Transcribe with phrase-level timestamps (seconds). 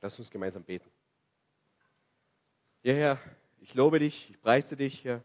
[0.00, 0.90] Lass uns gemeinsam beten.
[2.82, 3.18] Ja, Herr,
[3.60, 5.22] ich lobe dich, ich preise dich, Herr.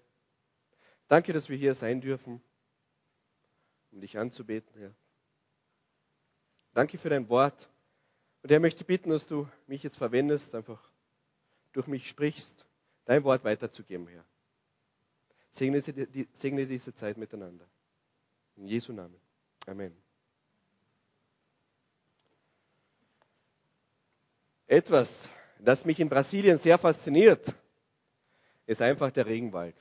[1.07, 2.42] Danke, dass wir hier sein dürfen,
[3.91, 4.94] um dich anzubeten, Herr.
[6.73, 7.70] Danke für dein Wort.
[8.41, 10.82] Und Herr, möchte bitten, dass du mich jetzt verwendest, einfach
[11.71, 12.66] durch mich sprichst,
[13.05, 14.26] dein Wort weiterzugeben, Herr.
[15.52, 17.68] Segne, segne diese Zeit miteinander.
[18.55, 19.20] In Jesu Namen.
[19.68, 20.02] Amen.
[24.74, 25.30] Etwas,
[25.60, 27.54] das mich in Brasilien sehr fasziniert,
[28.66, 29.76] ist einfach der Regenwald.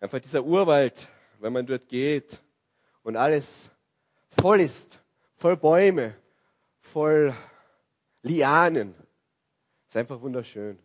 [0.00, 1.06] Einfach dieser Urwald,
[1.38, 2.42] wenn man dort geht
[3.04, 3.70] und alles
[4.40, 4.98] voll ist,
[5.36, 6.16] voll Bäume,
[6.80, 7.32] voll
[8.22, 8.92] Lianen.
[9.86, 10.76] Ist einfach wunderschön.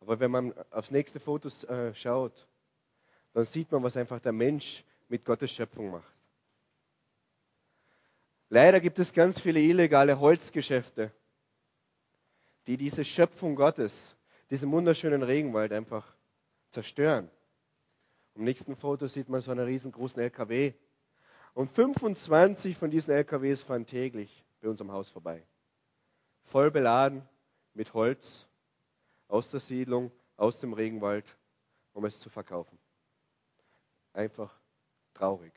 [0.00, 2.46] Aber wenn man aufs nächste Foto äh, schaut,
[3.34, 6.15] dann sieht man, was einfach der Mensch mit Gottes Schöpfung macht.
[8.48, 11.12] Leider gibt es ganz viele illegale Holzgeschäfte,
[12.66, 14.16] die diese Schöpfung Gottes,
[14.50, 16.16] diesen wunderschönen Regenwald einfach
[16.70, 17.30] zerstören.
[18.34, 20.74] Im nächsten Foto sieht man so einen riesengroßen LKW.
[21.54, 25.44] Und 25 von diesen LKWs fahren täglich bei unserem Haus vorbei.
[26.42, 27.26] Voll beladen
[27.72, 28.46] mit Holz
[29.26, 31.36] aus der Siedlung, aus dem Regenwald,
[31.94, 32.78] um es zu verkaufen.
[34.12, 34.54] Einfach
[35.14, 35.52] traurig.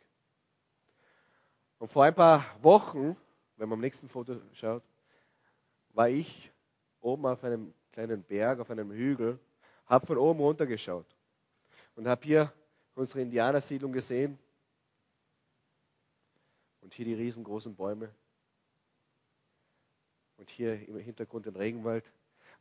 [1.80, 3.16] Und vor ein paar Wochen,
[3.56, 4.84] wenn man am nächsten Foto schaut,
[5.94, 6.52] war ich
[7.02, 9.40] oben auf einem kleinen Berg, auf einem Hügel,
[9.86, 11.08] habe von oben runter geschaut
[11.96, 12.54] und habe hier
[12.96, 14.38] unsere Indianersiedlung gesehen
[16.82, 18.14] und hier die riesengroßen Bäume
[20.38, 22.12] und hier im Hintergrund den Regenwald.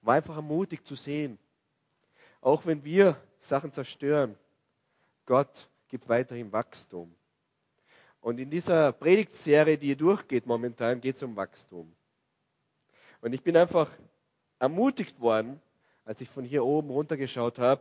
[0.00, 1.38] War einfach ermutigt zu sehen,
[2.40, 4.38] auch wenn wir Sachen zerstören,
[5.26, 7.12] Gott gibt weiterhin Wachstum.
[8.28, 11.90] Und in dieser Predigtserie, die durchgeht momentan, geht es um Wachstum.
[13.22, 13.90] Und ich bin einfach
[14.58, 15.62] ermutigt worden,
[16.04, 17.80] als ich von hier oben runtergeschaut habe,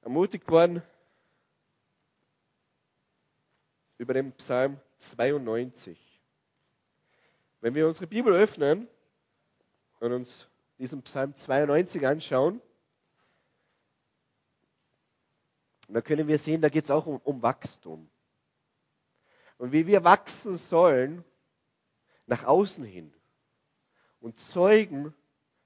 [0.00, 0.80] ermutigt worden
[3.98, 6.22] über den Psalm 92.
[7.60, 8.88] Wenn wir unsere Bibel öffnen
[10.00, 10.48] und uns
[10.78, 12.62] diesen Psalm 92 anschauen,
[15.88, 18.08] dann können wir sehen, da geht es auch um, um Wachstum
[19.62, 21.24] und wie wir wachsen sollen
[22.26, 23.14] nach außen hin
[24.18, 25.14] und Zeugen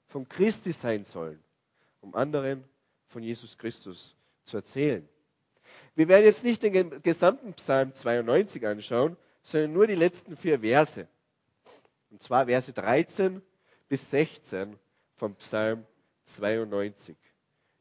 [0.04, 1.42] von Christi sein sollen,
[2.02, 2.62] um anderen
[3.06, 4.14] von Jesus Christus
[4.44, 5.08] zu erzählen.
[5.94, 11.08] Wir werden jetzt nicht den gesamten Psalm 92 anschauen, sondern nur die letzten vier Verse.
[12.10, 13.40] Und zwar Verse 13
[13.88, 14.78] bis 16
[15.14, 15.86] vom Psalm
[16.26, 17.16] 92.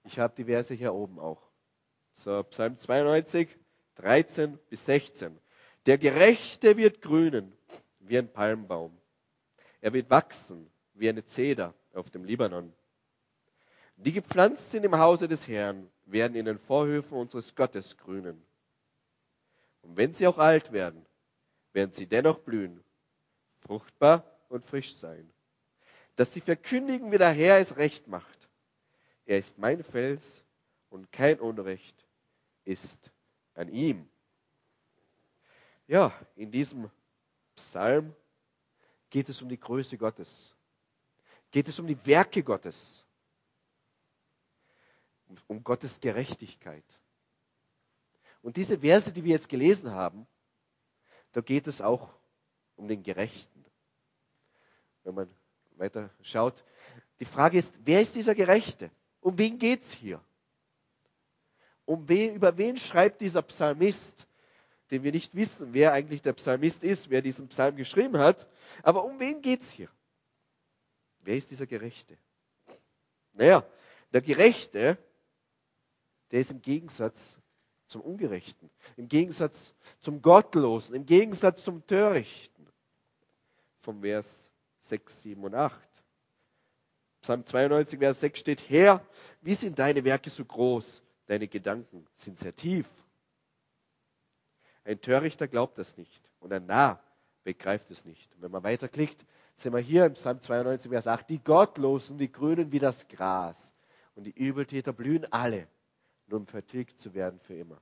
[0.06, 1.42] Ich habe die Verse hier oben auch.
[2.14, 3.50] So, Psalm 92,
[3.96, 5.38] 13 bis 16.
[5.86, 7.54] Der Gerechte wird grünen
[8.00, 8.98] wie ein Palmbaum.
[9.82, 12.74] Er wird wachsen wie eine Zeder auf dem Libanon.
[13.98, 18.44] Die gepflanzt sind im Hause des Herrn, werden in den Vorhöfen unseres Gottes grünen.
[19.82, 21.06] Und wenn sie auch alt werden,
[21.72, 22.84] werden sie dennoch blühen,
[23.60, 25.30] fruchtbar und frisch sein.
[26.16, 28.50] Dass sie verkündigen, wie der Herr es recht macht.
[29.26, 30.44] Er ist mein Fels
[30.90, 32.08] und kein Unrecht
[32.64, 33.12] ist
[33.54, 34.10] an ihm.
[35.88, 36.90] Ja, in diesem
[37.56, 38.16] Psalm
[39.10, 40.56] geht es um die Größe Gottes.
[41.52, 43.06] Geht es um die Werke Gottes.
[45.48, 46.84] Um Gottes Gerechtigkeit.
[48.42, 50.28] Und diese Verse, die wir jetzt gelesen haben,
[51.32, 52.14] da geht es auch
[52.76, 53.66] um den Gerechten.
[55.04, 55.30] Wenn man
[55.78, 56.64] weiter schaut.
[57.20, 58.92] Die Frage ist, wer ist dieser Gerechte?
[59.22, 60.22] Um wen geht es hier?
[61.86, 64.28] Um wen, über wen schreibt dieser Psalmist?
[64.92, 68.48] Den wir nicht wissen, wer eigentlich der Psalmist ist, wer diesen Psalm geschrieben hat.
[68.84, 69.90] Aber um wen geht es hier?
[71.22, 72.18] Wer ist dieser Gerechte?
[73.34, 73.66] Naja,
[74.14, 74.98] der Gerechte,
[76.32, 77.24] der ist im Gegensatz
[77.88, 82.68] zum Ungerechten, im Gegensatz zum Gottlosen, im Gegensatz zum Törichten.
[83.82, 85.80] Vom Vers 6, 7 und 8.
[87.22, 89.04] Psalm 92, Vers 6 steht, Herr,
[89.42, 91.02] wie sind deine Werke so groß?
[91.28, 92.88] Deine Gedanken sind sehr tief.
[94.86, 97.02] Ein Törichter glaubt das nicht und ein Narr
[97.44, 98.34] begreift es nicht.
[98.36, 101.30] Und wenn man weiterklickt, sind wir hier im Psalm 92, Vers 8.
[101.30, 103.74] Die Gottlosen, die grünen wie das Gras
[104.16, 105.68] und die Übeltäter blühen alle,
[106.28, 107.82] nur um vertilgt zu werden für immer.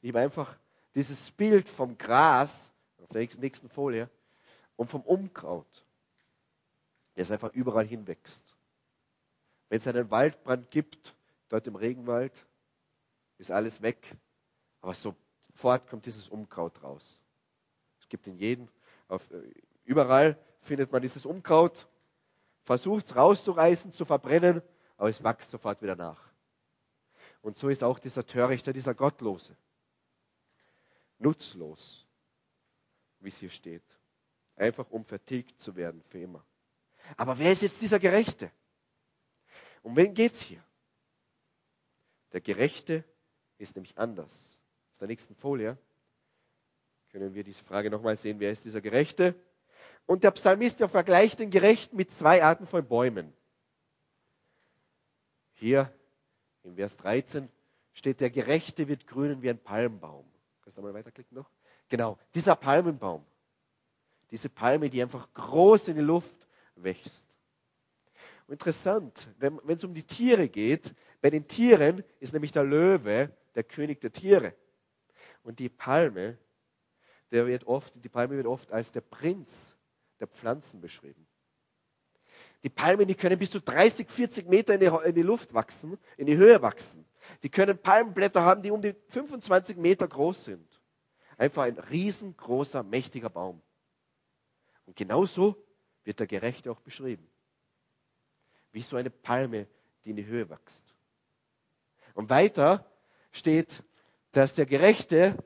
[0.00, 0.56] Ich habe einfach
[0.94, 2.72] dieses Bild vom Gras
[3.02, 4.08] auf der nächsten Folie
[4.76, 5.84] und vom Unkraut,
[7.14, 8.44] das einfach überall hinwächst.
[9.68, 11.14] Wenn es einen Waldbrand gibt,
[11.48, 12.46] dort im Regenwald,
[13.36, 14.16] ist alles weg.
[14.80, 15.14] Aber so
[15.58, 17.20] sofort kommt dieses Unkraut raus.
[18.00, 18.68] Es gibt in jedem,
[19.08, 19.42] auf, äh,
[19.84, 21.88] überall, findet man dieses Unkraut,
[22.62, 24.62] versucht es rauszureißen, zu verbrennen,
[24.96, 26.22] aber es wächst sofort wieder nach.
[27.42, 29.56] Und so ist auch dieser Törichter, dieser Gottlose.
[31.18, 32.06] Nutzlos,
[33.18, 33.82] wie es hier steht.
[34.54, 36.44] Einfach um vertilgt zu werden für immer.
[37.16, 38.52] Aber wer ist jetzt dieser Gerechte?
[39.82, 40.62] Um wen geht's hier?
[42.32, 43.02] Der Gerechte
[43.56, 44.57] ist nämlich anders.
[44.98, 45.78] Auf der nächsten Folie
[47.12, 48.40] können wir diese Frage nochmal sehen.
[48.40, 49.36] Wer ist dieser Gerechte?
[50.06, 53.32] Und der Psalmist der vergleicht den Gerechten mit zwei Arten von Bäumen.
[55.52, 55.94] Hier
[56.64, 57.48] im Vers 13
[57.92, 60.24] steht, der Gerechte wird grünen wie ein Palmbaum.
[60.62, 61.48] Kannst du mal weiterklicken noch?
[61.88, 63.24] Genau, dieser Palmenbaum.
[64.32, 67.24] Diese Palme, die einfach groß in die Luft wächst.
[68.48, 73.30] Und interessant, wenn es um die Tiere geht, bei den Tieren ist nämlich der Löwe
[73.54, 74.54] der König der Tiere.
[75.48, 76.36] Und die Palme,
[77.30, 79.74] der wird oft, die Palme wird oft als der Prinz
[80.20, 81.26] der Pflanzen beschrieben.
[82.64, 85.96] Die Palmen, die können bis zu 30, 40 Meter in die, in die Luft wachsen,
[86.18, 87.06] in die Höhe wachsen.
[87.42, 90.82] Die können Palmenblätter haben, die um die 25 Meter groß sind.
[91.38, 93.62] Einfach ein riesengroßer, mächtiger Baum.
[94.84, 95.56] Und genauso
[96.04, 97.26] wird der Gerechte auch beschrieben.
[98.72, 99.66] Wie so eine Palme,
[100.04, 100.94] die in die Höhe wächst.
[102.12, 102.84] Und weiter
[103.32, 103.82] steht,
[104.38, 105.36] dass der Gerechte,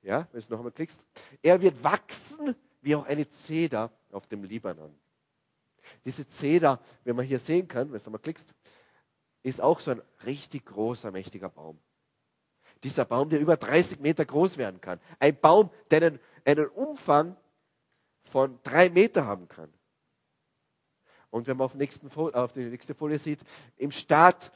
[0.00, 1.02] ja, wenn du noch einmal klickst,
[1.42, 4.94] er wird wachsen wie auch eine Zeder auf dem Libanon.
[6.06, 8.48] Diese Zeder, wenn man hier sehen kann, wenn du mal klickst,
[9.42, 11.78] ist auch so ein richtig großer, mächtiger Baum.
[12.84, 14.98] Dieser Baum, der über 30 Meter groß werden kann.
[15.18, 17.36] Ein Baum, der einen, einen Umfang
[18.22, 19.70] von drei Meter haben kann.
[21.28, 23.40] Und wenn man auf, nächsten, auf die nächste Folie sieht,
[23.76, 24.52] im Staat,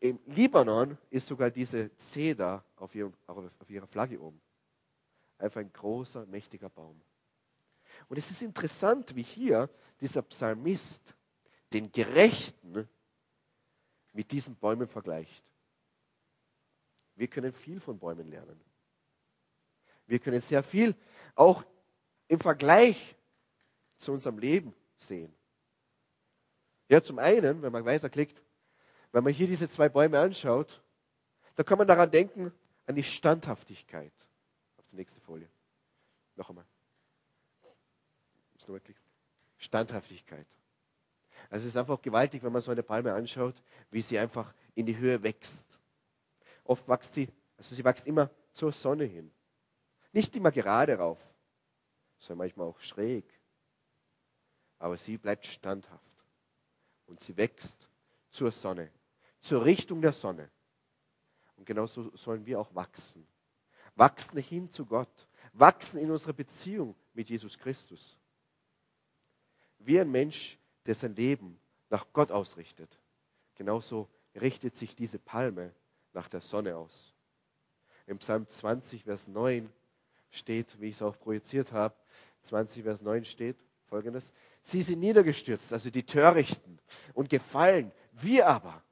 [0.00, 4.40] im Libanon ist sogar diese Zeder auf, ihrem, auf ihrer Flagge oben.
[5.38, 7.00] Einfach ein großer, mächtiger Baum.
[8.08, 11.00] Und es ist interessant, wie hier dieser Psalmist
[11.72, 12.88] den Gerechten
[14.12, 15.44] mit diesen Bäumen vergleicht.
[17.14, 18.60] Wir können viel von Bäumen lernen.
[20.06, 20.94] Wir können sehr viel
[21.34, 21.64] auch
[22.28, 23.16] im Vergleich
[23.98, 25.34] zu unserem Leben sehen.
[26.88, 28.40] Ja, zum einen, wenn man weiterklickt,
[29.16, 30.82] wenn man hier diese zwei Bäume anschaut,
[31.54, 32.52] da kann man daran denken,
[32.84, 34.12] an die Standhaftigkeit.
[34.76, 35.48] Auf die nächste Folie.
[36.34, 36.66] Noch einmal.
[39.56, 40.46] Standhaftigkeit.
[41.48, 43.54] Also es ist einfach gewaltig, wenn man so eine Palme anschaut,
[43.90, 45.64] wie sie einfach in die Höhe wächst.
[46.64, 49.32] Oft wächst sie, also sie wächst immer zur Sonne hin.
[50.12, 51.26] Nicht immer gerade rauf,
[52.18, 53.24] sondern manchmal auch schräg.
[54.78, 56.04] Aber sie bleibt standhaft.
[57.06, 57.88] Und sie wächst
[58.28, 58.90] zur Sonne,
[59.46, 60.50] zur Richtung der Sonne.
[61.56, 63.26] Und genauso sollen wir auch wachsen.
[63.94, 65.28] Wachsen hin zu Gott.
[65.52, 68.18] Wachsen in unserer Beziehung mit Jesus Christus
[69.78, 71.58] wie ein Mensch, der sein Leben
[71.90, 72.98] nach Gott ausrichtet.
[73.54, 75.72] Genauso richtet sich diese Palme
[76.12, 77.14] nach der Sonne aus.
[78.06, 79.72] Im Psalm 20, Vers 9
[80.30, 81.94] steht, wie ich es auch projiziert habe,
[82.42, 83.56] 20, Vers 9 steht
[83.86, 84.32] folgendes.
[84.62, 86.78] Sie sind niedergestürzt, also die Törichten,
[87.14, 87.92] und gefallen.
[88.12, 88.82] Wir aber,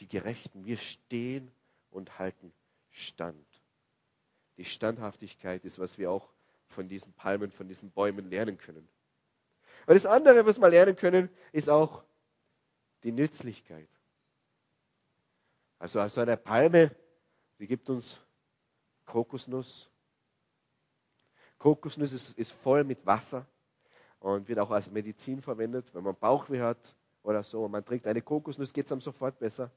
[0.00, 1.50] die Gerechten, wir stehen
[1.90, 2.52] und halten
[2.90, 3.46] Stand.
[4.56, 6.28] Die Standhaftigkeit ist, was wir auch
[6.68, 8.88] von diesen Palmen, von diesen Bäumen lernen können.
[9.86, 12.04] Und das andere, was wir lernen können, ist auch
[13.02, 13.88] die Nützlichkeit.
[15.78, 16.94] Also, also eine Palme,
[17.58, 18.20] die gibt uns
[19.06, 19.88] Kokosnuss.
[21.58, 23.46] Kokosnuss ist, ist voll mit Wasser
[24.20, 27.64] und wird auch als Medizin verwendet, wenn man Bauchweh hat oder so.
[27.64, 29.70] Und man trinkt eine Kokosnuss, geht es einem sofort besser.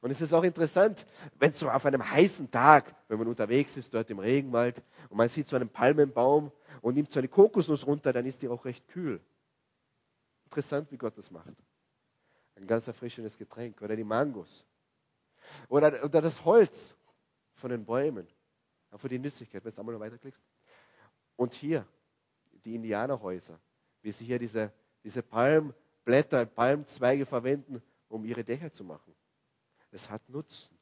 [0.00, 1.04] Und es ist auch interessant,
[1.38, 5.28] wenn so auf einem heißen Tag, wenn man unterwegs ist, dort im Regenwald, und man
[5.28, 6.52] sieht so einen Palmenbaum
[6.82, 9.20] und nimmt so eine Kokosnuss runter, dann ist die auch recht kühl.
[10.44, 11.52] Interessant, wie Gott das macht.
[12.54, 13.82] Ein ganz erfrischendes Getränk.
[13.82, 14.64] Oder die Mangos.
[15.68, 16.94] Oder, oder das Holz
[17.54, 18.26] von den Bäumen.
[18.90, 20.42] Auch für die Nützlichkeit, wenn du einmal noch weiterklickst.
[21.36, 21.86] Und hier,
[22.64, 23.60] die Indianerhäuser,
[24.02, 24.72] wie sie hier diese,
[25.04, 29.14] diese Palmblätter, Palmzweige verwenden, um ihre Dächer zu machen.
[29.90, 30.76] Es hat Nutzen.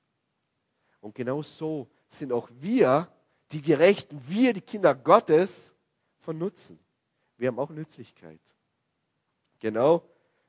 [1.00, 3.12] Und genau so sind auch wir,
[3.52, 5.76] die Gerechten, wir, die Kinder Gottes,
[6.18, 6.78] von Nutzen.
[7.36, 8.40] Wir haben auch Nützlichkeit.
[9.60, 10.02] Genau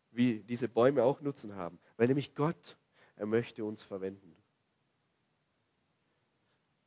[0.09, 1.79] wie diese Bäume auch Nutzen haben.
[1.95, 2.77] Weil nämlich Gott,
[3.15, 4.35] er möchte uns verwenden.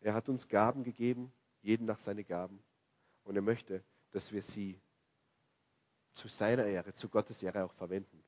[0.00, 2.60] Er hat uns Gaben gegeben, jeden nach seinen Gaben.
[3.22, 4.80] Und er möchte, dass wir sie
[6.12, 8.24] zu seiner Ehre, zu Gottes Ehre auch verwenden.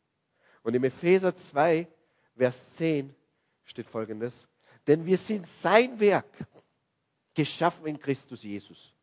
[0.63, 1.89] Und im Epheser 2,
[2.37, 3.13] Vers 10
[3.65, 4.47] steht folgendes.
[4.87, 6.47] Denn wir sind sein Werk,
[7.35, 8.95] geschaffen in Christus Jesus,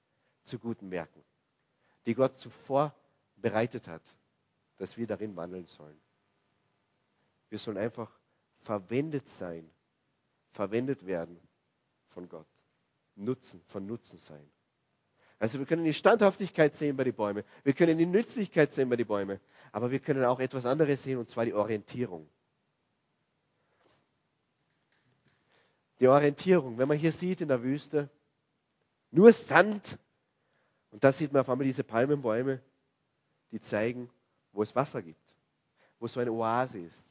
[0.44, 1.24] zu guten Werken,
[2.06, 2.94] die Gott zuvor
[3.38, 4.04] bereitet hat,
[4.78, 6.00] dass wir darin wandeln sollen.
[7.50, 8.12] Wir sollen einfach
[8.62, 9.70] verwendet sein,
[10.52, 11.40] verwendet werden
[12.10, 12.48] von Gott.
[13.16, 14.50] Nutzen, von Nutzen sein.
[15.40, 18.98] Also wir können die Standhaftigkeit sehen bei den Bäumen, wir können die Nützlichkeit sehen bei
[18.98, 19.40] den Bäumen,
[19.72, 22.30] aber wir können auch etwas anderes sehen, und zwar die Orientierung.
[26.00, 28.10] Die Orientierung, wenn man hier sieht in der Wüste,
[29.12, 30.00] nur Sand,
[30.92, 32.62] und da sieht man auf einmal diese Palmenbäume,
[33.52, 34.10] die zeigen,
[34.52, 35.36] wo es Wasser gibt,
[36.00, 37.06] wo so eine Oase ist.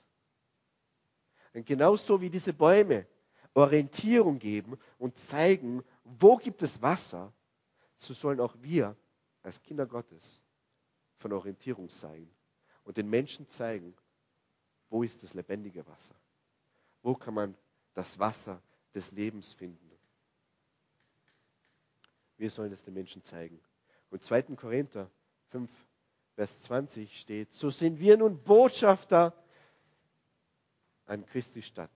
[1.53, 3.07] Und genauso wie diese Bäume
[3.55, 7.33] Orientierung geben und zeigen, wo gibt es Wasser,
[7.97, 8.97] so sollen auch wir
[9.43, 10.41] als Kinder Gottes
[11.17, 12.31] von Orientierung sein
[12.85, 13.95] und den Menschen zeigen,
[14.91, 16.15] wo ist das lebendige Wasser?
[17.03, 17.57] Wo kann man
[17.95, 18.63] das Wasser
[18.95, 19.89] des Lebens finden?
[22.37, 23.61] Wir sollen es den Menschen zeigen.
[24.11, 24.43] Und 2.
[24.57, 25.11] Korinther
[25.51, 25.71] 5,
[26.35, 29.35] Vers 20 steht, so sind wir nun Botschafter
[31.07, 31.91] an Christi Stadt.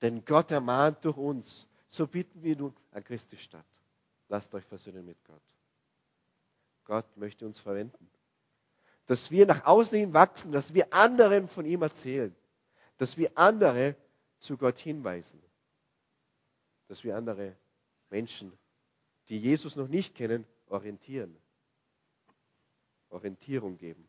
[0.00, 1.66] Denn Gott ermahnt durch uns.
[1.88, 3.66] So bitten wir nun an Christi Stadt.
[4.28, 5.42] Lasst euch versöhnen mit Gott.
[6.84, 8.08] Gott möchte uns verwenden.
[9.06, 12.34] Dass wir nach außen hin wachsen, dass wir anderen von ihm erzählen.
[12.98, 13.96] Dass wir andere
[14.38, 15.42] zu Gott hinweisen.
[16.90, 17.56] Dass wir andere
[18.10, 18.52] Menschen,
[19.28, 21.36] die Jesus noch nicht kennen, orientieren.
[23.10, 24.08] Orientierung geben.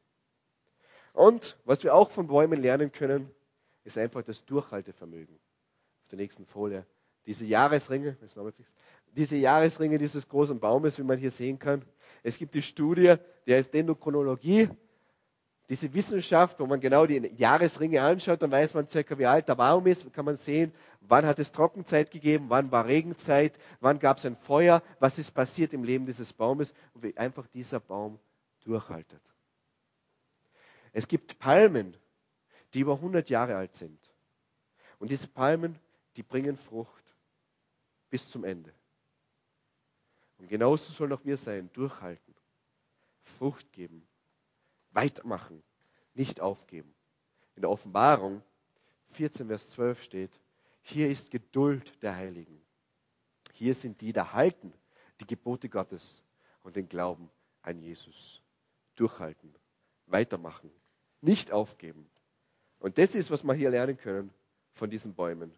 [1.14, 3.30] Und was wir auch von Bäumen lernen können,
[3.84, 5.36] ist einfach das Durchhaltevermögen.
[5.36, 6.88] Auf der nächsten Folie.
[7.28, 8.18] Diese Jahresringe,
[9.12, 11.86] diese Jahresringe dieses großen Baumes, wie man hier sehen kann.
[12.24, 13.14] Es gibt die Studie,
[13.46, 14.70] die heißt Dendrochronologie.
[15.70, 19.56] Diese Wissenschaft, wo man genau die Jahresringe anschaut, dann weiß man circa, wie alt der
[19.56, 24.18] Baum ist, kann man sehen, wann hat es Trockenzeit gegeben, wann war Regenzeit, wann gab
[24.18, 28.20] es ein Feuer, was ist passiert im Leben dieses Baumes und wie einfach dieser Baum
[28.66, 29.22] durchhaltet.
[30.94, 31.96] Es gibt Palmen,
[32.74, 34.00] die über 100 Jahre alt sind.
[35.00, 35.80] Und diese Palmen,
[36.16, 37.04] die bringen Frucht
[38.10, 38.74] bis zum Ende.
[40.38, 42.36] Und genauso sollen auch wir sein, durchhalten,
[43.38, 44.06] Frucht geben,
[44.92, 45.64] weitermachen,
[46.14, 46.94] nicht aufgeben.
[47.56, 48.42] In der Offenbarung
[49.12, 50.40] 14, Vers 12 steht,
[50.82, 52.62] hier ist Geduld der Heiligen.
[53.54, 54.74] Hier sind die, die halten
[55.20, 56.22] die Gebote Gottes
[56.64, 57.30] und den Glauben
[57.62, 58.42] an Jesus.
[58.96, 59.54] Durchhalten,
[60.08, 60.72] weitermachen,
[61.22, 62.10] nicht aufgeben.
[62.80, 64.34] Und das ist, was wir hier lernen können
[64.74, 65.54] von diesen Bäumen.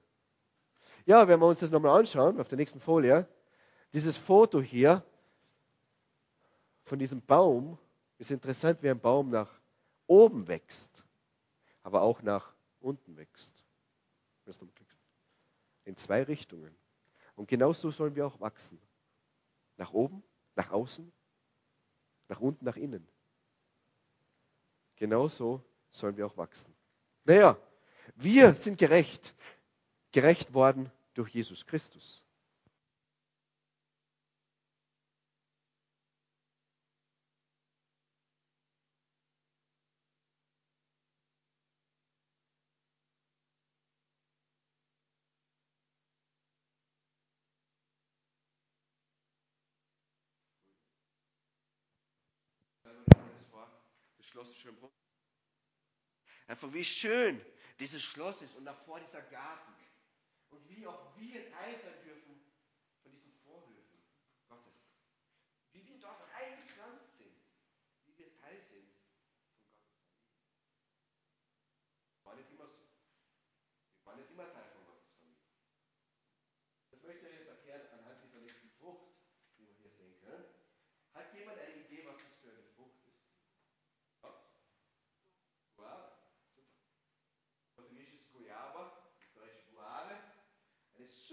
[1.05, 3.27] Ja, wenn wir uns das nochmal anschauen, auf der nächsten Folie,
[3.93, 5.03] dieses Foto hier
[6.83, 7.77] von diesem Baum
[8.23, 9.49] ist interessant, wie ein Baum nach
[10.07, 11.03] oben wächst,
[11.81, 13.53] aber auch nach unten wächst.
[15.85, 16.73] In zwei Richtungen.
[17.35, 18.79] Und genauso sollen wir auch wachsen.
[19.75, 20.23] Nach oben,
[20.55, 21.11] nach außen,
[22.29, 23.05] nach unten, nach innen.
[24.95, 26.73] Genauso sollen wir auch wachsen.
[27.25, 27.57] Naja,
[28.15, 29.35] wir sind gerecht,
[30.13, 32.23] gerecht worden durch Jesus Christus.
[54.43, 54.77] Schloss ist schön
[56.47, 57.41] Einfach wie schön
[57.79, 59.73] dieses Schloss ist und davor dieser Garten.
[60.50, 62.43] Und wie auch wir Teil sein dürfen
[63.01, 64.03] von diesen Vorhöfen
[64.50, 64.73] Gottes.
[65.71, 67.33] Wie wir dort eingepflanzt sind.
[68.05, 70.12] Wie wir Teil sind von Gottes Familie.
[72.17, 72.83] Das war nicht immer so.
[73.95, 75.47] Wir waren nicht immer Teil von Gottes Familie.
[76.91, 79.15] Das möchte ich jetzt erklären anhand dieser nächsten Frucht,
[79.57, 80.45] die wir hier sehen können.
[81.13, 83.23] Hat jemand eine Idee, was das für eine Frucht ist?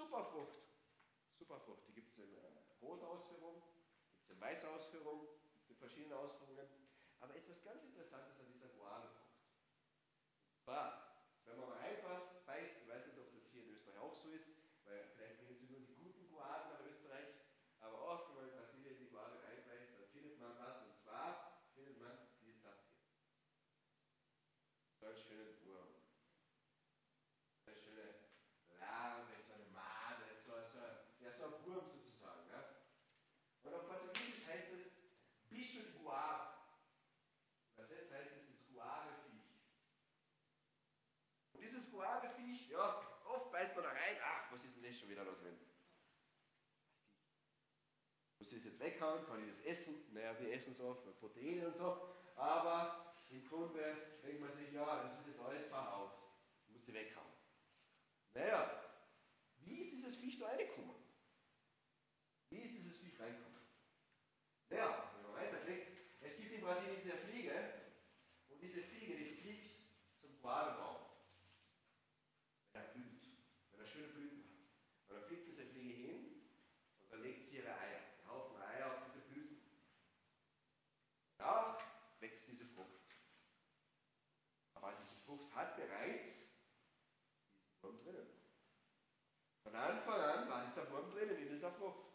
[0.00, 0.60] Superfrucht.
[1.50, 1.82] Superfrucht.
[1.88, 2.46] Die gibt es in äh,
[2.80, 3.58] Rotausführung,
[4.14, 6.68] gibt es in Weißausführung, gibt es in verschiedenen Ausführungen.
[7.18, 9.34] Aber etwas ganz Interessantes an dieser Guavefrucht.
[10.54, 13.98] Und zwar, wenn man mal reinpasst, beißt, ich weiß nicht, ob das hier in Österreich
[13.98, 14.46] auch so ist,
[14.84, 17.34] weil vielleicht bringen sie nur die guten Guaven nach Österreich,
[17.80, 21.66] aber oft, wenn man in Brasilien die Guave reinbeißt, dann findet man was, und zwar
[21.74, 23.02] findet man die, das hier.
[25.00, 25.98] So einen schönen Wurm.
[27.66, 28.14] Eine schöne
[28.78, 29.26] Larve,
[31.40, 32.44] so ein Wurm sozusagen.
[32.52, 32.60] Ja?
[33.62, 34.92] Und auf Portugiesisch heißt es
[35.48, 36.52] Bicho de Guava.
[37.74, 39.64] Übersetzt heißt es das Guave-Viech.
[41.54, 45.24] Und dieses Guave-Viech, ja, oft beißt man da rein, ach, was ist das schon wieder
[45.24, 45.56] da drin?
[48.38, 49.24] Muss ich das jetzt weghauen?
[49.26, 50.12] Kann ich das essen?
[50.12, 52.08] Naja, wir essen so oft Proteine und so.
[52.34, 56.12] Aber im Grunde denkt man sich, ja, das ist jetzt alles verhaut.
[56.68, 57.30] Muss sie weghauen.
[58.34, 58.80] Naja,
[59.64, 60.96] wie ist dieses Viech da reingekommen?
[62.48, 63.60] Wie ist dieses Viech reingekommen?
[64.70, 65.88] Naja, wenn man weiterklickt,
[66.20, 67.74] es gibt in Brasilien diese Fliege
[68.48, 69.70] und diese Fliege, die fliegt
[70.20, 71.06] zum Koala-Baum.
[72.72, 73.22] Wenn er blüht,
[73.70, 74.50] wenn er schöne Blüten hat.
[75.08, 76.42] Und dann fliegt diese Fliege hin
[77.00, 79.60] und dann legt sie ihre Eier, einen Haufen Eier auf diese Blüten.
[81.36, 81.78] Da
[82.20, 83.00] wächst diese Frucht.
[85.30, 86.50] Frucht hat bereits
[87.62, 88.26] diesen Wurm drinnen.
[89.62, 92.10] Von Anfang an war dieser Wurm drinnen in dieser Frucht.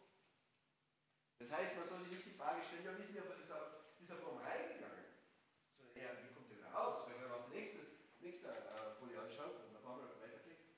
[1.40, 5.06] Das heißt, man soll sich nicht die Frage stellen, ja, wie denn dieser, Wurm reingegangen?
[5.78, 7.08] Sondern eher, wie kommt der wieder raus?
[7.08, 7.80] Wenn man auf die nächste,
[8.20, 10.76] nächste äh, Folie anschaut und dann brauchen wir weiterklicken,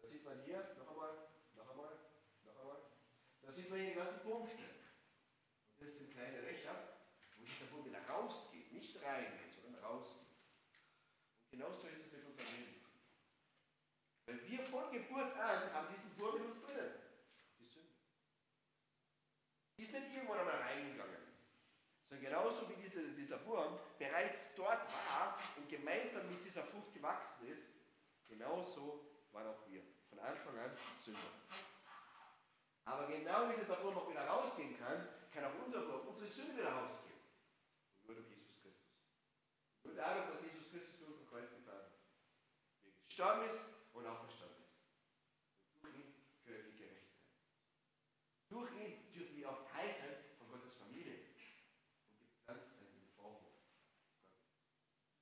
[0.00, 1.92] dann sieht man hier noch einmal, noch einmal,
[2.44, 2.80] noch einmal,
[3.40, 4.60] da sieht man hier die ganzen Punkte.
[4.60, 6.76] Und das sind kleine Löcher,
[7.38, 8.94] wo dieser Wurm wieder rausgeht, nicht.
[8.94, 9.41] Und
[11.72, 12.74] genauso ist es mit unserem Leben.
[14.26, 17.02] Weil wir von Geburt an haben diesen Wurm in uns drinnen
[19.82, 21.22] ist nicht irgendwann einmal reingegangen,
[22.08, 27.48] sondern genauso wie diese, dieser Wurm bereits dort war und gemeinsam mit dieser Frucht gewachsen
[27.48, 27.66] ist,
[28.28, 29.82] genauso waren auch wir.
[30.08, 30.70] Von Anfang an
[31.02, 31.20] Sünder.
[32.84, 36.58] Aber genau wie dieser Wurm auch wieder rausgehen kann, kann auch unser Wurm, unsere Sünde
[36.58, 37.18] wieder rausgehen.
[38.04, 38.92] Nur durch Jesus Christus.
[39.84, 41.92] Nur dadurch, was Jesus Christus für unser Kreuz getan hat.
[42.82, 43.60] Wie gestorben ist
[43.92, 44.72] und auferstanden ist.
[45.82, 46.14] Durch ihn
[46.46, 47.20] können wir gerecht sein.
[48.48, 51.18] Durch ihn dürfen wir auch Teil sein von Gottes Familie
[52.08, 53.68] und gepflanzt sein im Vorhof Gottes.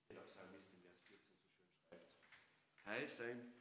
[0.08, 2.84] Der Psalmist in Vers 14 so schön schreibt.
[2.84, 3.60] Teil sein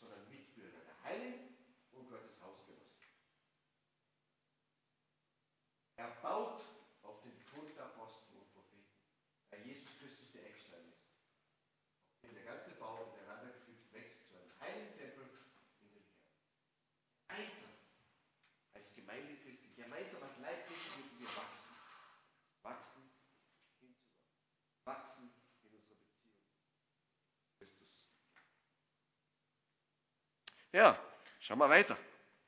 [0.00, 1.56] sondern Mitbürger der Heiligen
[1.92, 2.98] und Gottes Hausgenossen.
[5.96, 6.62] Er baut
[7.02, 8.86] auf den Grund der Apostel und Propheten,
[9.50, 11.08] weil Jesus Christus der Eckstein ist.
[12.22, 12.30] Auf
[12.78, 15.28] dem der ganze Bau miteinander gefügt wächst zu einem heiligen Tempel
[15.80, 16.04] in den
[17.28, 17.40] Herrn.
[17.40, 17.70] Einsam
[18.74, 21.76] als Gemeinde Christi, gemeinsam als Leib Christi dürfen wir wachsen.
[22.62, 23.02] Wachsen
[23.80, 24.36] hin zu Gott.
[24.84, 26.34] Wachsen in unserer Beziehung.
[27.58, 28.06] Christus.
[30.72, 30.98] Ja,
[31.40, 31.98] schauen wir weiter.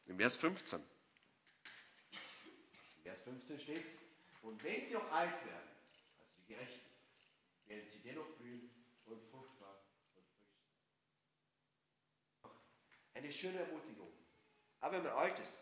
[0.06, 0.80] In Vers 15.
[2.96, 3.84] In Vers 15 steht,
[4.42, 5.68] und wenn sie auch alt werden,
[6.18, 6.90] also die Gerechten,
[7.66, 8.68] werden sie dennoch blühen
[9.10, 10.46] und fruchtbar und frisch sein.
[13.20, 14.10] Eine schöne Ermutigung.
[14.80, 15.52] Aber wenn man alt ist,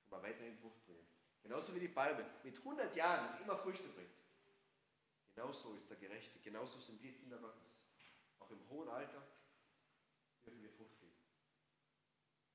[0.00, 1.04] kann man weiterhin Frucht bringen.
[1.42, 4.14] Genauso wie die Palme mit 100 Jahren immer Früchte bringt.
[5.34, 7.82] Genauso ist der Gerechte, genauso sind wir Kinder Gottes.
[8.38, 9.26] Auch im hohen Alter
[10.44, 11.16] dürfen wir Frucht geben.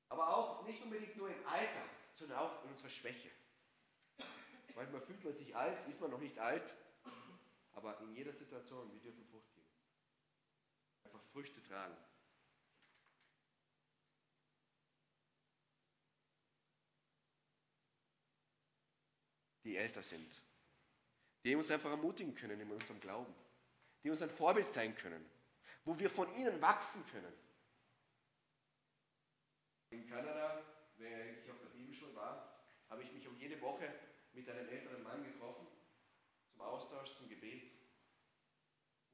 [0.08, 3.30] Aber auch nicht unbedingt nur im Alter, sondern auch in unserer Schwäche.
[4.74, 6.74] Manchmal fühlt man sich alt, ist man noch nicht alt,
[7.72, 9.68] aber in jeder Situation, wir dürfen Frucht geben.
[11.04, 11.94] Einfach Früchte tragen.
[19.68, 20.32] Die älter sind,
[21.44, 23.34] die uns einfach ermutigen können in unserem Glauben,
[24.02, 25.22] die uns ein Vorbild sein können,
[25.84, 27.34] wo wir von ihnen wachsen können.
[29.90, 30.62] In Kanada,
[30.96, 33.92] während ich auf der Bibelschule war, habe ich mich um jede Woche
[34.32, 35.66] mit einem älteren Mann getroffen,
[36.50, 37.64] zum Austausch, zum Gebet.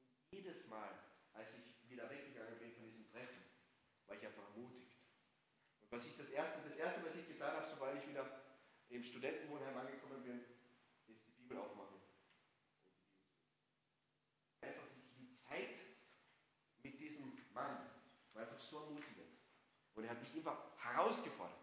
[0.05, 0.89] Und jedes Mal,
[1.33, 3.43] als ich wieder weggegangen bin von diesem Treffen,
[4.07, 4.95] war ich einfach ermutigt.
[5.81, 8.44] Und was ich das erste, das erste, was ich getan habe, sobald ich wieder
[8.95, 10.39] im Studentenwohnheim angekommen bin,
[11.07, 11.99] ist die Bibel aufmachen.
[14.61, 14.87] Einfach
[15.19, 15.69] die, Zeit
[16.81, 17.89] mit diesem Mann
[18.33, 19.27] war einfach so ermutigend.
[19.95, 21.59] Und er hat mich einfach herausgefordert.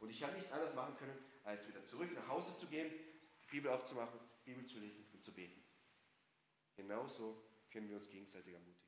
[0.00, 2.92] Und ich habe nicht anders machen können, als wieder zurück nach Hause zu gehen,
[3.42, 5.62] die Bibel aufzumachen, die Bibel zu lesen und zu beten.
[6.76, 8.84] Genauso können wir uns gegenseitig ermutigen.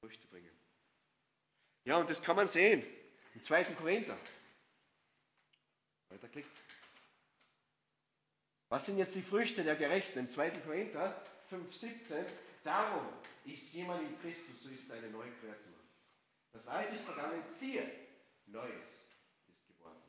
[0.00, 0.50] Früchte bringen.
[1.84, 2.84] Ja, und das kann man sehen
[3.34, 3.64] im 2.
[3.74, 4.18] Korinther.
[6.10, 6.50] Weiterklickt.
[8.68, 10.18] Was sind jetzt die Früchte der Gerechten?
[10.18, 10.50] Im 2.
[10.50, 12.24] Korinther 5,17.
[12.64, 13.06] Darum
[13.44, 15.78] ist jemand in Christus, so ist eine neue Kreatur.
[16.52, 17.88] Das Alte ist vergangen, siehe,
[18.46, 18.90] Neues
[19.46, 20.02] ist geworden.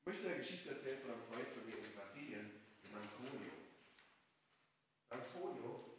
[0.00, 2.50] Ich möchte eine Geschichte erzählen von einem Freund von mir in Brasilien,
[2.82, 3.52] dem Antonio.
[5.10, 5.98] Antonio,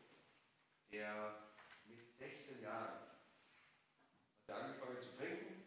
[0.92, 1.50] der
[1.86, 5.64] mit 16 Jahren hat er angefangen zu trinken,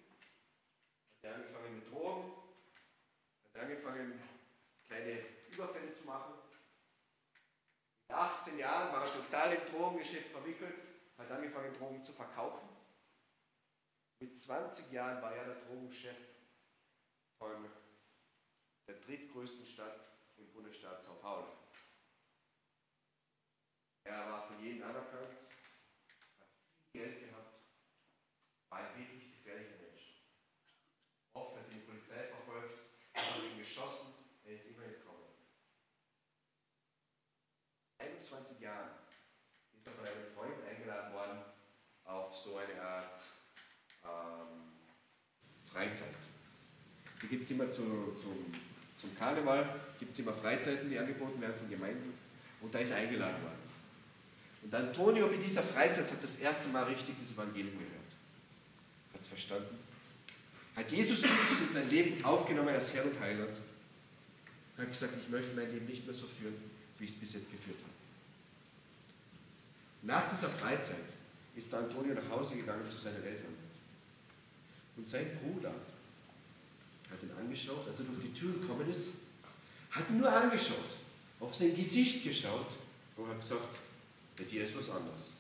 [1.19, 2.33] hat er angefangen mit Drogen,
[3.45, 4.23] hat er angefangen
[4.87, 5.93] kleine Überfälle
[9.61, 9.97] zu machen.
[9.97, 12.69] Mit 18 Jahren war total im Drogengeschäft verwickelt hat angefangen, Drogen zu verkaufen.
[14.21, 16.17] Mit 20 Jahren war er der Drogenchef
[17.39, 17.69] von
[18.87, 20.01] der drittgrößten Stadt
[20.37, 21.49] im Bundesstaat Sao Paulo.
[24.05, 25.37] Er war von jedem anerkannt,
[26.41, 26.49] hat
[26.91, 27.61] viel Geld gehabt,
[28.69, 30.23] war ein wirklich gefährlicher Mensch.
[31.35, 32.79] Oft hat ihn die Polizei verfolgt,
[33.15, 35.29] hat ihn geschossen, er ist immer entkommen.
[37.99, 38.91] 21 Jahren
[39.73, 41.45] ist er von einem Freund eingeladen worden
[42.05, 43.23] auf so eine Art
[44.05, 44.73] ähm,
[45.73, 46.15] Freizeit.
[47.23, 47.83] Die gibt es immer zu,
[48.21, 48.37] zum,
[48.99, 52.13] zum Karneval, gibt es immer Freizeiten, die angeboten werden von Gemeinden.
[52.61, 53.63] Und da ist eingeladen worden.
[54.63, 58.11] Und Antonio in dieser Freizeit hat das erste Mal richtig das Evangelium gehört.
[59.15, 59.79] Hat es verstanden?
[60.77, 63.57] Hat Jesus Christus in sein Leben aufgenommen als Herr und Heiland.
[64.79, 66.55] Hat gesagt, ich möchte mein Leben nicht mehr so führen,
[66.99, 67.93] wie ich es bis jetzt geführt habe.
[70.03, 70.97] Nach dieser Freizeit
[71.55, 73.55] ist Antonio nach Hause gegangen zu seinen Eltern.
[74.97, 75.73] Und sein Bruder
[77.11, 79.09] hat ihn angeschaut, als er durch die Tür gekommen ist,
[79.91, 80.97] hat ihn nur angeschaut,
[81.41, 82.69] auf sein Gesicht geschaut
[83.17, 83.79] und hat gesagt,
[84.37, 85.33] bei dir ist was anderes.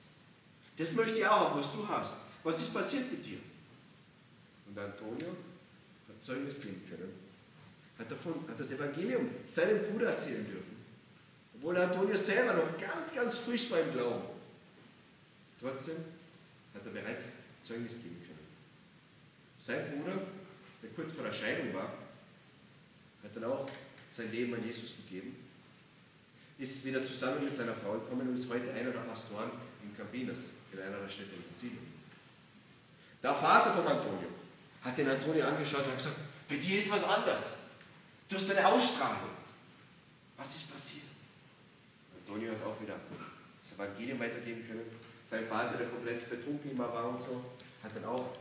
[0.76, 2.14] Das möchte ich auch was du hast.
[2.44, 3.38] Was ist passiert mit dir?
[4.66, 5.28] Und Antonio
[6.08, 7.12] hat Zeugnis geben können.
[7.98, 10.76] Hat, davon, hat das Evangelium seinem Bruder erzählen dürfen.
[11.54, 14.24] Obwohl Antonio selber noch ganz, ganz frisch war im Glauben.
[15.60, 15.96] Trotzdem
[16.74, 18.41] hat er bereits Zeugnis geben können.
[19.64, 20.18] Sein Bruder,
[20.82, 21.92] der kurz vor der Scheidung war,
[23.22, 23.70] hat dann auch
[24.10, 25.36] sein Leben an Jesus gegeben,
[26.58, 29.52] ist wieder zusammen mit seiner Frau gekommen und ist heute einer der Pastoren
[29.84, 31.92] in Campinas, in einer der Städte in Brasilien.
[33.22, 34.28] Der Vater von Antonio
[34.82, 36.16] hat den Antonio angeschaut und hat gesagt,
[36.48, 37.56] bei dir ist was anders.
[38.28, 39.30] Du hast eine Ausstrahlung.
[40.36, 41.06] Was ist passiert?
[42.18, 42.96] Antonio hat auch wieder
[43.62, 44.90] das Evangelium weitergeben können.
[45.24, 47.44] Sein Vater, der komplett betrunken immer war und so,
[47.84, 48.36] hat dann auch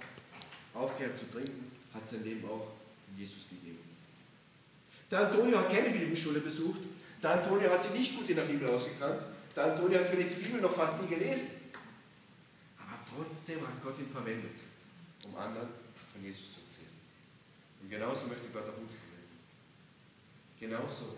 [0.74, 2.72] aufgehört zu trinken, hat sein Leben auch
[3.10, 3.80] in Jesus gegeben.
[5.10, 6.82] Der Antonio hat keine Bibelschule besucht.
[7.22, 9.24] Der Antonio hat sich nicht gut in der Bibel ausgekannt.
[9.56, 11.50] Der Antonio hat vielleicht die Bibel noch fast nie gelesen.
[12.80, 14.56] Aber trotzdem hat Gott ihn verwendet,
[15.26, 15.68] um anderen
[16.14, 16.96] von Jesus zu erzählen.
[17.82, 19.12] Und genauso möchte Gott auch uns verwenden.
[20.60, 21.18] Genauso,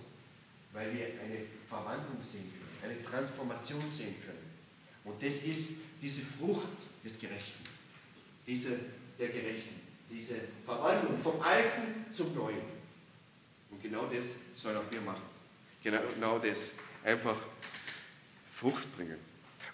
[0.73, 4.53] weil wir eine Verwandlung sehen können, eine Transformation sehen können.
[5.03, 6.67] Und das ist diese Frucht
[7.03, 7.63] des Gerechten,
[8.47, 8.79] diese
[9.19, 12.61] der Gerechten, diese Verwandlung vom Alten zum Neuen.
[13.71, 15.21] Und genau das sollen auch wir machen.
[15.83, 16.71] Genau, genau das.
[17.03, 17.37] Einfach
[18.49, 19.17] Frucht bringen.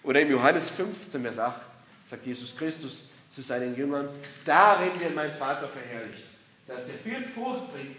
[0.02, 1.60] Oder im Johannes 15, Vers 8
[2.08, 4.08] sagt Jesus Christus zu seinen Jüngern,
[4.44, 6.24] darin wird mein Vater verherrlicht,
[6.66, 7.96] dass er viel Frucht bringt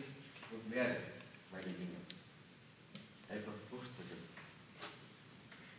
[0.51, 0.97] und werde
[1.51, 2.01] meine Jünger.
[3.29, 4.17] Einfach Frucht bringen.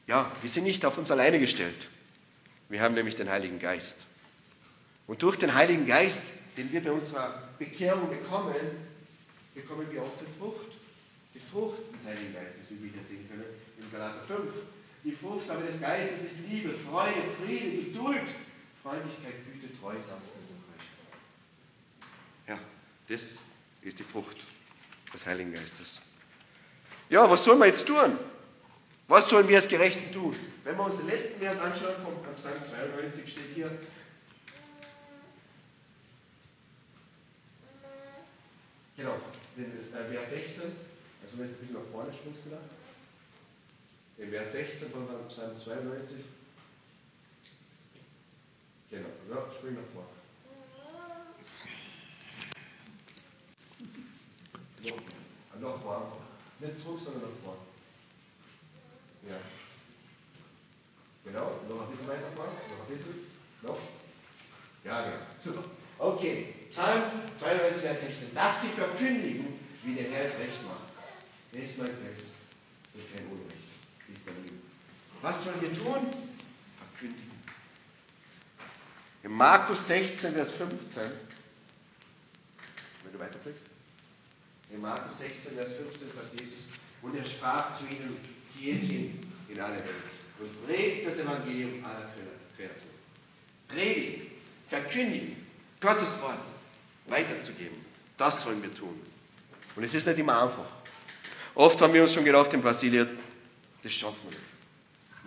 [0.06, 1.88] Ja, wir sind nicht auf uns alleine gestellt.
[2.70, 3.98] Wir haben nämlich den Heiligen Geist.
[5.06, 6.22] Und durch den Heiligen Geist,
[6.56, 8.54] den wir bei unserer Bekehrung bekommen,
[9.54, 10.72] bekommen wir auch die Frucht.
[11.34, 13.44] Die Frucht des Heiligen Geistes, wie wir hier sehen können
[13.78, 14.40] in Galater 5.
[15.04, 18.28] Die Frucht aber des Geistes ist Liebe, Freude, Friede, Geduld,
[18.82, 20.62] Freundlichkeit, Güte, Treue, Sanftmut und
[22.46, 22.58] Freiheit.
[22.58, 22.58] Ja,
[23.08, 23.38] das
[23.82, 24.36] ist die Frucht
[25.12, 26.00] des Heiligen Geistes.
[27.10, 28.18] Ja, was sollen wir jetzt tun?
[29.08, 30.36] Was sollen wir als Gerechten tun?
[30.64, 33.70] Wenn wir uns den letzten Vers anschauen, vom Psalm 92 steht hier,
[38.96, 39.14] Genau,
[39.56, 42.58] äh, Vers 16, also wenn du ein bisschen nach vorne springst wieder.
[44.18, 46.18] In Vers 16 von Psalm 92.
[48.90, 50.08] Genau, ja, spring nach vorne.
[54.82, 56.16] Noch, noch vor einfach.
[56.60, 57.60] Nicht zurück, sondern nach vorne.
[59.28, 59.38] Ja.
[61.24, 63.26] Genau, noch ein bisschen weiter vorne, noch ein bisschen.
[63.62, 63.78] Noch.
[64.84, 65.16] Ja, genau.
[65.38, 65.64] Super.
[65.98, 67.02] Okay, Psalm
[67.38, 68.34] 92, Vers 16.
[68.34, 70.88] Dass sie verkündigen, wie der Herr es recht macht.
[71.52, 72.32] Er ist mein Fels
[72.94, 73.62] und kein Unrecht.
[74.10, 74.56] Ist er Liebe.
[75.20, 76.08] Was sollen wir tun?
[76.78, 77.30] Verkündigen.
[79.22, 81.02] In Markus 16, Vers 15,
[83.04, 83.64] wenn du weiterklickst,
[84.70, 86.64] in Markus 16, Vers 15 sagt Jesus,
[87.02, 88.16] und er sprach zu ihnen,
[88.58, 89.92] geht hin in alle Welt
[90.40, 92.08] und predigt das Evangelium aller
[92.56, 92.78] Kreaturen.
[93.68, 94.30] Predigen,
[94.68, 95.36] verkündigen,
[95.80, 96.40] Gottes Wort
[97.06, 97.78] weiterzugeben.
[98.18, 99.00] Das sollen wir tun.
[99.76, 100.70] Und es ist nicht immer einfach.
[101.54, 103.08] Oft haben wir uns schon gedacht in Brasilien,
[103.82, 104.52] das schaffen wir nicht.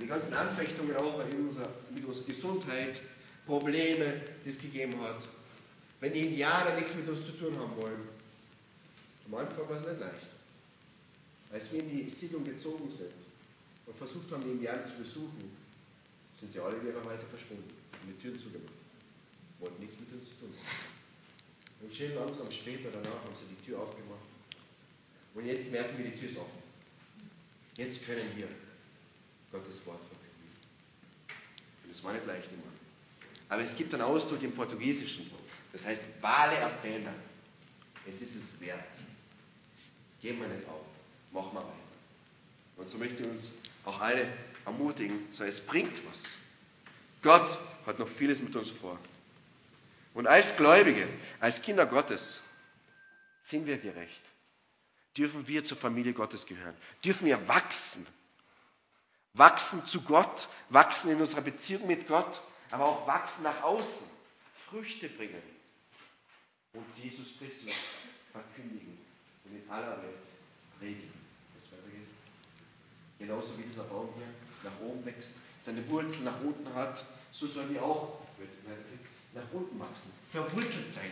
[0.01, 2.99] Die ganzen Anfechtungen auch unserer, mit unserer Gesundheit,
[3.45, 5.21] Probleme, die es gegeben hat.
[5.99, 8.09] Wenn die Indianer nichts mit uns zu tun haben wollen.
[9.27, 10.27] Am Anfang war es nicht leicht.
[11.51, 13.13] Als wir in die Siedlung gezogen sind
[13.85, 15.55] und versucht haben, die Indianer zu besuchen,
[16.39, 17.69] sind sie alle in ihrer Weise verschwunden
[18.01, 18.73] und die Türen zugemacht.
[19.59, 20.94] Wollten nichts mit uns zu tun haben.
[21.81, 24.25] Und schön langsam später danach haben sie die Tür aufgemacht.
[25.33, 26.63] Und jetzt merken wir, die Tür ist offen.
[27.77, 28.47] Jetzt können wir
[29.51, 30.25] Gottes Wort verkünden.
[31.83, 32.71] Und das war nicht leicht immer.
[33.49, 35.29] Aber es gibt einen Ausdruck im Portugiesischen,
[35.73, 37.13] das heißt vale a pena.
[38.07, 38.79] Es ist es wert.
[40.21, 40.85] Gehen wir nicht auf,
[41.31, 41.75] machen wir weiter.
[42.77, 43.51] Und so möchte ich uns
[43.83, 44.27] auch alle
[44.65, 46.23] ermutigen, so es bringt was.
[47.21, 48.97] Gott hat noch vieles mit uns vor.
[50.15, 51.07] Und als Gläubige,
[51.41, 52.41] als Kinder Gottes,
[53.41, 54.21] sind wir gerecht.
[55.17, 56.75] Dürfen wir zur Familie Gottes gehören.
[57.03, 58.07] Dürfen wir wachsen.
[59.33, 64.07] Wachsen zu Gott, wachsen in unserer Beziehung mit Gott, aber auch wachsen nach außen.
[64.69, 65.41] Früchte bringen.
[66.71, 67.73] Und Jesus Christus
[68.31, 68.97] verkündigen
[69.43, 70.25] und in aller Welt
[70.79, 71.13] predigen.
[71.55, 72.15] Das vergessen.
[73.19, 74.27] Genauso wie dieser Baum hier
[74.63, 78.25] nach oben wächst, seine Wurzeln nach unten hat, so sollen wir auch
[79.35, 81.11] nach unten wachsen, verwurzelt sein,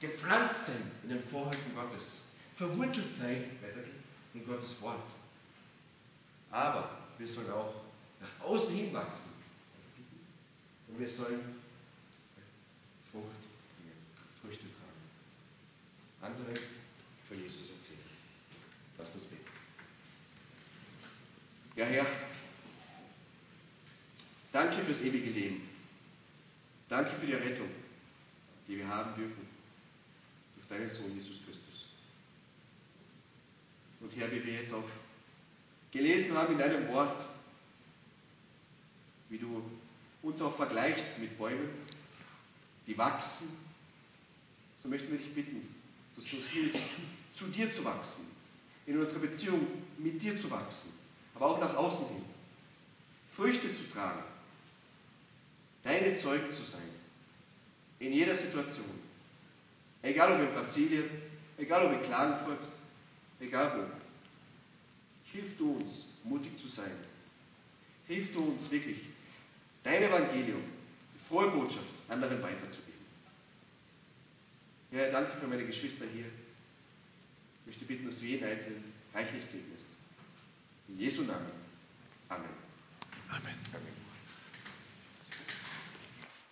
[0.00, 2.22] gepflanzt sein in den Vorhöfen Gottes,
[2.56, 3.44] verwurzelt sein
[4.34, 5.08] in Gottes Wort.
[6.50, 7.74] Aber wir sollen auch
[8.20, 9.30] nach außen hin wachsen.
[10.88, 11.60] Und wir sollen
[13.12, 13.26] Frucht
[14.42, 16.32] Früchte tragen.
[16.34, 16.54] Andere
[17.28, 18.00] von Jesus erzählen.
[18.98, 19.44] Lasst uns beten.
[21.76, 22.06] Ja, Herr,
[24.52, 25.69] danke fürs ewige Leben.
[26.90, 27.68] Danke für die Rettung,
[28.66, 29.46] die wir haben dürfen
[30.56, 31.86] durch deinen Sohn Jesus Christus.
[34.00, 34.88] Und Herr, wie wir jetzt auch
[35.92, 37.24] gelesen haben in deinem Wort,
[39.28, 39.62] wie du
[40.22, 41.70] uns auch vergleichst mit Bäumen,
[42.88, 43.56] die wachsen,
[44.82, 45.72] so möchten wir dich bitten,
[46.16, 46.86] dass du uns hilfst,
[47.34, 48.24] zu dir zu wachsen,
[48.86, 49.64] in unserer Beziehung
[49.96, 50.90] mit dir zu wachsen,
[51.36, 52.24] aber auch nach außen hin,
[53.30, 54.24] Früchte zu tragen,
[55.82, 56.88] deine Zeugen zu sein,
[57.98, 58.90] in jeder Situation,
[60.02, 61.04] egal ob in Brasilien,
[61.58, 62.60] egal ob in Klagenfurt,
[63.40, 64.00] egal wo.
[65.32, 66.90] Hilf du uns, mutig zu sein.
[68.08, 68.98] Hilf du uns wirklich,
[69.84, 70.62] dein Evangelium,
[71.14, 72.90] die frohe Botschaft anderen weiterzugeben.
[74.90, 76.26] Ja, danke für meine Geschwister hier.
[77.60, 79.86] Ich möchte bitten, dass du jeden Einzelnen reichlich segnest.
[80.88, 81.46] In Jesu Namen.
[82.28, 82.48] Amen.
[83.28, 83.54] Amen.
[83.72, 83.99] Amen.